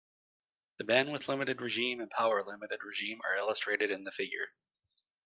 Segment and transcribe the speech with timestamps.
[0.79, 4.55] The bandwidth-limited regime and power-limited regime are illustrated in the figure.